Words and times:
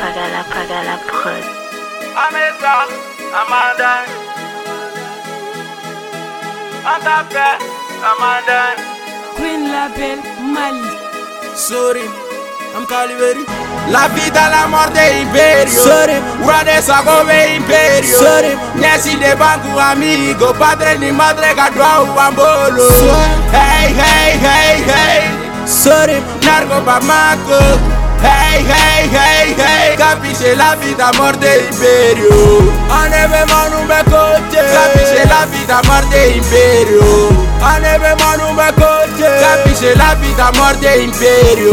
Pagala, 0.00 0.42
Pagala 0.52 0.96
Prod. 1.06 1.44
Amesa, 2.24 2.74
Amanda. 3.40 3.92
Antape, 6.92 7.48
Amanda. 8.10 8.60
Green 9.36 9.62
Label 9.68 10.18
Mali. 10.40 10.90
Sorry, 11.54 12.06
I'm 12.74 12.86
Caliveri. 12.86 13.44
La 13.92 14.08
vita, 14.08 14.48
la 14.48 14.66
morte, 14.68 15.20
imperio. 15.20 15.82
Sorry. 15.84 16.16
Urade 16.44 16.80
sagove 16.80 17.56
imperio. 17.56 18.18
Sorry. 18.18 18.56
Nesi 18.80 19.16
de 19.18 19.34
banco 19.36 19.78
amigo. 19.78 20.54
Padre 20.54 20.96
ni 20.98 21.12
madre 21.12 21.54
gadwa 21.54 22.02
uambolo. 22.02 22.88
Sorry. 22.88 23.30
Hey, 23.52 23.92
hey, 23.92 24.30
hey, 24.46 24.82
hey. 24.92 25.66
Sorry, 25.66 26.22
Narco 26.42 26.80
Bamako. 26.80 27.99
Hey, 28.22 28.62
hey, 28.64 29.08
hey, 29.08 29.54
hey. 29.56 29.96
Capisce 29.96 30.54
la 30.54 30.76
vita, 30.76 31.10
morte, 31.16 31.68
imperio. 31.70 32.72
Aneve 32.88 33.44
manu 33.46 33.84
me 33.86 34.02
coche. 34.04 34.62
Capisce 34.72 35.24
la 35.26 35.46
vita, 35.46 35.80
morte, 35.86 36.36
imperio. 36.36 37.48
Aneve 37.60 38.14
manu 38.20 38.52
me 38.52 38.72
coche. 38.74 39.28
Capisce 39.40 39.94
la 39.96 40.14
vita, 40.14 40.50
morte, 40.54 41.02
imperio. 41.02 41.72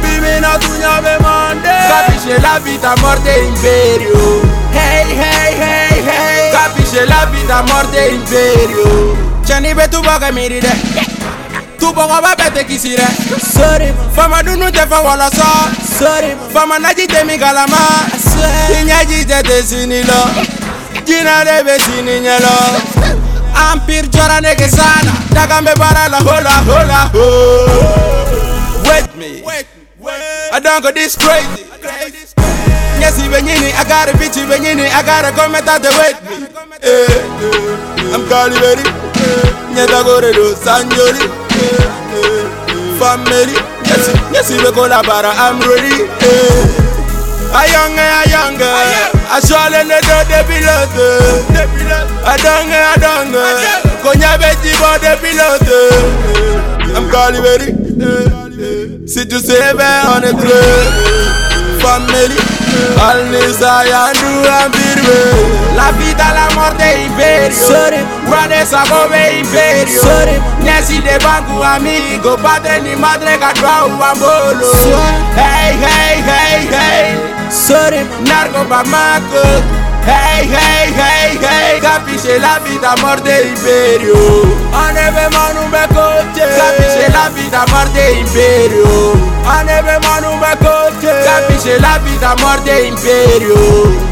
Vivi 0.00 0.40
na 0.40 0.58
tunya 0.58 1.00
me 1.00 1.18
mande. 1.18 1.68
Capisce 1.88 2.38
la 2.40 2.58
vita, 2.58 2.94
morte, 3.00 3.44
imperio. 3.48 4.40
Hey, 4.72 5.06
hey, 5.14 5.54
hey, 5.54 6.02
hey. 6.06 6.52
Capisce 6.52 7.04
la 7.06 7.26
vita, 7.26 7.62
morte, 7.62 8.08
imperio. 8.08 9.16
Chani 9.44 9.74
be 9.74 9.88
tu 9.88 10.00
boga 10.00 10.30
mi 10.32 10.48
ride. 10.48 10.72
bongo 11.92 12.20
ba 12.22 12.34
bete 12.36 12.64
kisi 12.64 12.96
dɛ 12.96 13.06
fama 14.14 14.42
dunu 14.42 14.66
tɛ 14.70 14.86
fɛn 14.90 15.02
wɔlɔsɔ 15.06 15.48
fama 16.52 16.78
na 16.78 16.92
jite 16.94 17.24
mi 17.26 17.36
galama. 17.38 17.78
I 18.42 18.84
ɲɛji 18.84 19.24
jite 19.24 19.42
te 19.42 19.62
sini 19.62 20.02
de 21.64 21.78
sini 21.78 22.20
sana 24.68 25.12
dagan 25.34 25.64
bɛ 25.64 25.74
la 26.10 26.18
hola 26.18 26.54
hola 26.68 27.10
ho. 27.12 27.24
Wait 28.88 29.16
me. 29.16 29.42
I 30.52 30.60
don't 30.60 30.82
go 30.82 30.90
this 30.92 31.16
crazy. 31.16 31.64
Nyesi 32.98 33.28
bɛ 33.28 33.40
ɲini 33.40 33.70
a 33.80 33.84
ka 33.84 34.04
repeat 34.06 34.32
bɛ 34.34 34.56
ɲini 34.58 34.86
a 34.86 35.02
wait 35.98 36.22
me. 36.24 36.46
Eh, 36.82 37.06
eh, 37.06 38.14
I'm 38.14 38.22
Caliberi 38.28 38.84
nyeta 39.74 40.02
gore 40.04 40.32
do 40.32 40.54
Sanjoli 40.54 41.41
Eh, 41.60 42.98
Family. 42.98 43.56
Nyesi, 43.84 44.12
nyesi 44.32 44.54
be 44.62 44.70
kolabara, 44.72 45.32
I'm 45.36 45.60
ready. 45.60 46.08
Ayonge, 47.60 48.06
ayonge, 48.20 48.70
asole 49.36 49.84
ne 49.84 49.98
do 50.08 50.18
de 50.28 50.40
pilote. 50.48 51.08
Adonge, 52.24 52.78
adonge, 52.94 53.44
konya 54.02 54.38
beti 54.38 54.72
bo 54.80 54.90
de 55.02 55.12
pilote. 55.22 55.78
I'm 56.94 57.10
calling 57.10 57.42
Caliveri. 57.42 59.08
Si 59.08 59.26
tu 59.26 59.38
sais 59.40 59.74
ben 59.74 60.02
on 60.14 60.22
est 60.22 60.32
très 60.32 61.22
family. 61.82 62.36
Alnisa 63.08 63.84
yandu 63.90 64.32
ambirbe. 64.60 65.18
La 65.76 65.90
vita, 65.98 66.28
la 66.34 66.46
morte, 66.54 66.88
imperio. 67.04 67.66
Guarde 68.32 68.64
sagove 68.64 69.40
imperio. 69.40 70.00
Sorry. 70.00 70.40
Nesi 70.64 71.02
de 71.02 71.18
banco 71.18 71.62
amigo, 71.62 72.38
padre 72.38 72.80
ni 72.80 72.96
madre 72.96 73.36
gadwa 73.36 73.84
uambolo. 73.84 74.72
Hey, 75.36 75.76
hey, 75.76 76.22
hey, 76.22 76.66
hey. 76.66 77.50
sorry, 77.50 78.00
Narco 78.24 78.64
Bamako. 78.64 79.44
Hey, 80.06 80.46
hey, 80.46 80.92
hey, 81.00 81.36
hey. 81.36 81.80
Capisce 81.80 82.38
la 82.38 82.58
vita, 82.60 82.96
morte, 83.02 83.48
imperio. 83.48 84.16
Aneve 84.72 85.28
manu 85.28 85.68
me 85.68 85.86
la 87.62 87.76
morte, 87.76 88.18
imperio. 88.18 89.12
Aneve 89.46 89.98
manu 90.00 90.36
me 90.36 90.56
coche. 90.58 91.12
Capisce 91.24 91.78
la 91.80 91.98
vita, 91.98 92.34
morte, 92.40 92.88
imperio. 92.88 93.54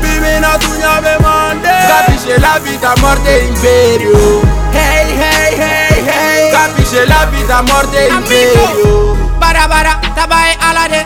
Vivi 0.00 0.40
na 0.40 0.58
tunya 0.58 1.00
me 1.00 1.16
mande. 1.18 1.68
Capisce 1.88 2.38
la 2.38 2.58
vita, 2.58 2.94
morte, 3.00 3.46
imperio. 3.48 4.42
Hey, 4.72 5.06
hey, 5.22 5.54
hey, 5.56 6.04
hey. 6.06 6.50
Capisce 6.52 7.06
la 7.06 7.26
vita, 7.26 7.62
morte, 7.62 8.08
imperio. 8.08 9.16
bara 9.40 9.66
bara 9.66 9.98
tabaye 10.14 10.54
ala 10.68 10.86
de 10.86 11.00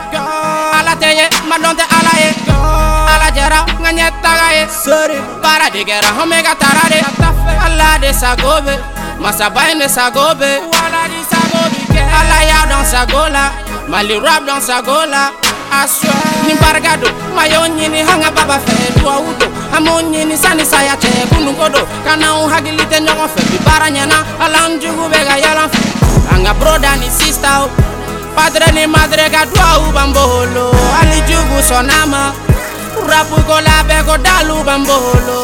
ala 0.79 0.97
teye 1.01 1.29
mandonte 1.49 1.85
ala 1.97 2.13
ye 2.23 2.31
ala 3.13 3.29
jara 3.37 3.61
nga 3.81 3.91
ɲɛtaga 3.99 4.49
ye 4.57 4.65
sorry, 4.85 5.19
bara 5.43 5.71
de 5.71 5.85
kɛra 5.89 6.11
homega 6.19 6.55
tara 6.59 6.85
de 6.93 6.99
ala 7.65 7.99
de 8.03 8.13
sago 8.13 8.61
be 8.67 8.75
masaba 9.23 9.69
ye 9.69 9.75
ne 9.75 9.89
sago 9.89 10.35
be 10.35 10.51
ala 10.83 11.05
sa 12.95 13.03
gola 13.11 13.51
mali 13.91 14.15
rap 14.15 14.47
dans 14.47 14.63
sa 14.63 14.79
gola. 14.79 15.35
Aswa 15.75 16.15
ni 16.47 16.55
bargado 16.55 17.11
mayo 17.35 17.67
nyini 17.67 18.07
hanga 18.07 18.31
baba 18.31 18.61
fe 18.63 18.95
duwa 18.95 19.19
wudo 19.19 19.47
amo 19.77 20.01
nyini 20.03 20.37
sani 20.39 20.65
saya 20.65 20.95
te 20.97 21.09
kunugodo 21.35 21.83
kana 22.05 22.39
u 22.39 22.47
hagilite 22.47 22.99
ɲɔgɔn 23.03 23.29
fe 23.35 23.43
bi 23.51 23.59
baara 23.67 23.89
ala 24.45 24.69
n 24.71 24.79
jugu 24.79 25.11
bɛ 25.11 25.19
yala 25.19 25.35
yalan 25.43 25.69
fɛ 25.75 25.83
an 26.35 26.47
broda 26.61 26.95
ni 27.01 27.11
sista 27.11 27.65
o 27.65 27.69
padre 28.37 28.71
ni 28.73 28.87
madre 28.87 29.27
ga 29.29 29.43
dua 29.51 29.83
u 29.83 29.91
bambolo. 29.91 30.71
Ali 31.01 31.19
jugu 31.27 31.59
sonama 31.67 32.07
ma 32.07 32.33
rapu 33.11 33.43
ko 33.43 33.59
labɛn 33.59 34.23
dalu 34.23 34.63
bambolo. 34.63 35.43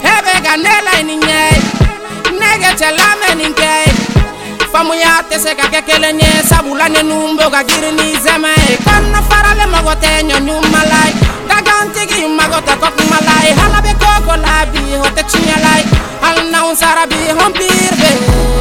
Hebe 0.00 0.34
ga 0.40 0.40
bɛ 0.40 0.44
ka 0.46 0.56
ne 0.56 0.72
laɲini 0.86 1.16
ɲɛ 3.52 3.68
ye 3.84 4.05
famuya 4.76 5.24
tɛ 5.28 5.36
se 5.44 5.54
ka 5.56 5.66
kɛ 5.72 5.80
kelen 5.88 6.20
ye 6.20 6.30
sabula 6.48 6.86
ne 6.88 7.00
nun 7.02 7.36
bɛ 7.38 7.46
ka 7.50 7.60
girin 7.68 7.96
ni 7.96 8.12
zɛmɛ 8.24 8.50
ye 8.68 8.76
kɔnɔ 8.84 9.20
faralen 9.28 9.68
mago 9.72 9.94
tɛ 10.02 10.10
ɲɔɲumala 10.28 11.00
ye 11.08 11.14
dagantigi 11.48 12.20
mago 12.38 12.58
tɛ 12.66 12.74
kɔkumala 12.82 13.34
ye 13.46 13.52
hala 13.60 13.78
bɛ 13.80 13.92
koko 14.02 14.34
la 14.44 14.54
bi 14.72 14.82
o 15.00 15.08
tɛ 15.16 15.22
tiɲɛ 15.30 15.56
la 15.64 15.72
ye 15.80 15.84
hali 16.22 16.42
n'anw 16.52 16.76
sara 16.76 17.06
bi 17.10 17.16
hɔn 17.38 17.52
piri 17.58 17.88
bɛ 18.00 18.10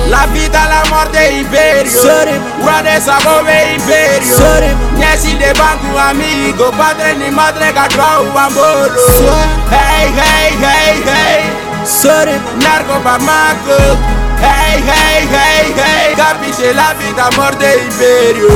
La 0.08 0.28
vita, 0.28 0.62
la 0.70 0.86
morte, 0.92 1.18
imperio. 1.40 2.02
Sorry. 2.06 2.38
Guarde 2.62 2.96
sagove 3.02 3.58
imperio. 3.74 4.38
Sorry. 4.38 4.70
Nyesi 5.00 5.34
de 5.40 5.52
banco 5.58 5.98
amigo, 5.98 6.70
padre 6.78 7.16
ni 7.18 7.32
madre 7.32 7.74
gadwa 7.74 8.22
uambolo. 8.22 9.02
Sorry. 9.18 9.50
Hey, 9.74 10.06
hey, 10.22 10.50
hey, 10.64 10.94
hey. 11.10 11.66
sorry, 11.86 12.38
Narco 12.62 13.02
Bamako. 13.06 14.15
Hey, 14.40 14.82
hey, 14.82 15.26
hey, 15.28 15.74
hey. 15.74 16.16
Capisce 16.16 16.74
la 16.74 16.94
vita, 16.98 17.30
morte, 17.36 17.82
imperio. 17.84 18.50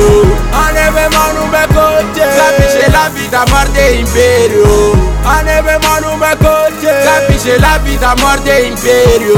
Aneve 0.52 1.08
manu 1.10 1.46
me 1.46 1.66
coche. 1.74 2.26
Capisce 2.36 2.90
la 2.90 3.08
vita, 3.08 3.44
morte, 3.50 3.94
imperio. 3.98 4.92
Aneve 5.24 5.78
manu 5.82 6.16
me 6.16 6.36
coche. 6.36 6.92
Capisce 7.04 7.58
la 7.58 7.78
vita, 7.78 8.14
morte, 8.20 8.66
imperio. 8.66 9.36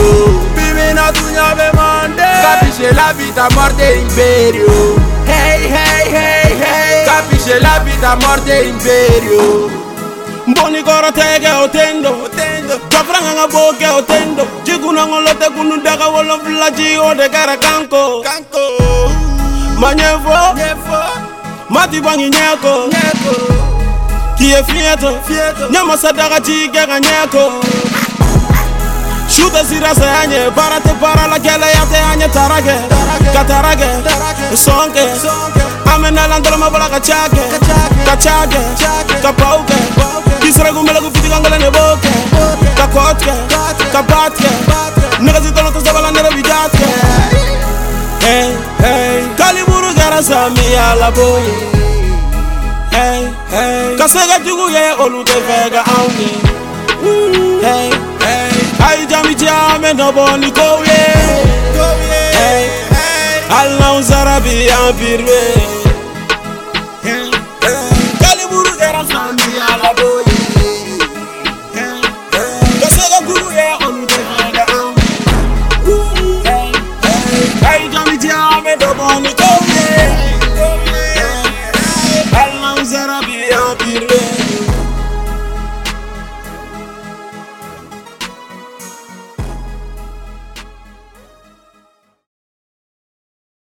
Vivi 0.54 0.92
na 0.94 1.12
tunya 1.12 1.54
me 1.54 1.70
mande. 1.74 2.22
Capisce 2.42 2.92
la 2.92 3.12
vita, 3.12 3.46
morte, 3.54 3.98
imperio. 3.98 4.96
Hey, 5.26 5.68
hey, 5.68 6.08
hey, 6.10 6.56
hey. 6.60 7.04
Capisce 7.06 7.60
la 7.60 7.78
vita, 7.80 8.16
morte, 8.16 8.64
imperio. 8.68 9.70
mboni 10.46 10.82
kɔrɔ 10.82 11.10
tɛgɛ 11.14 11.50
o 11.62 11.68
tendo, 11.68 12.12
jɔfranga 12.90 13.32
nga 13.34 13.46
boke 13.46 13.86
o 13.98 14.02
nangolo 15.02 15.34
te 15.34 15.48
kunu 15.50 15.76
daga 15.82 16.06
wolo 16.08 16.38
flaji 16.44 16.96
o 16.98 17.14
de 17.14 17.28
kara 17.28 17.56
kanko. 17.56 18.22
Kanko. 18.22 18.62
Manyefo. 19.80 20.36
Nyefo 20.54 20.98
mati 21.70 22.00
bangi 22.00 22.30
nyako. 22.30 22.72
Nyako. 22.92 23.34
Kiye 24.38 24.62
fieto. 24.64 25.10
Fieto. 25.26 25.68
Nyama 25.72 25.96
sadaka 25.98 26.40
ti 26.40 26.68
gaga 26.68 27.00
nyako. 27.00 27.52
Shuta 29.28 29.64
sirasa 29.64 30.20
anye 30.20 30.50
barate 30.56 30.92
para 31.00 31.26
la 31.26 31.38
kele 31.38 31.66
yate 31.76 31.98
anye 32.12 32.28
tarage. 32.28 32.76
Katarage. 33.34 33.88
Sonke 34.54 35.02
amena 35.92 36.28
ma 36.28 36.56
mabala 36.58 36.88
kachake. 36.88 37.42
Kachake. 38.06 38.60
Kapauke. 39.22 39.74
Kisra 40.40 40.72
gumela 40.72 41.00
kupitika 41.00 41.40
ngala 41.40 41.58
neboke 41.58 42.11
sami 51.02 51.14
alabo 51.14 51.38
ye. 51.38 51.54
Hey, 52.90 53.34
hey, 53.50 53.96
ka 53.96 54.06
se 54.06 54.18
ka 54.18 54.38
jugu 54.44 54.70
ye 54.70 54.84
olu 55.02 55.24
tɛ 55.24 55.38
fɛ 55.46 55.70
ka 55.72 55.82
anw 55.82 56.10
ye. 56.20 56.30
Hey, 57.62 57.90
hey, 58.24 58.50
a 58.86 58.88
ye 58.98 59.06
jami 59.06 59.34
ci 59.34 59.46
an 59.46 59.82
bɛ 59.82 59.90
nɔ 59.98 60.12
bɔ 60.12 60.40
ni 60.40 60.50
kow 60.50 60.82
ye. 60.82 61.02
Hali 63.48 63.74
n'anw 63.80 64.02
sara 64.02 64.40
bi 64.40 64.68
an 64.68 64.92
piribe. 64.98 65.71